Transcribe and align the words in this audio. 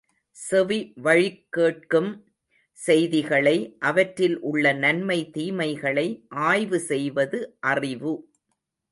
செவி 0.37 0.77
வழிக்கேட்கும் 1.03 2.09
செய்திகளை, 2.77 3.55
அவற்றில் 3.79 4.37
உள்ள 4.41 4.73
நன்மை, 4.73 5.29
தீமைகளை 5.33 6.07
ஆய்வு 6.29 6.79
செய்வது 6.79 7.39
அறிவு. 7.59 8.13